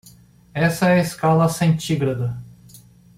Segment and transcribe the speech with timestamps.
[0.55, 2.35] Essa é a escala centigrada.